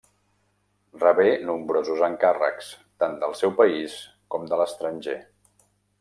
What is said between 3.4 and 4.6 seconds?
seu país com de